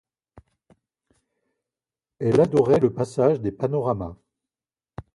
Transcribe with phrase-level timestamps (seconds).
[2.17, 4.15] Elle adorait le passage des Panoramas.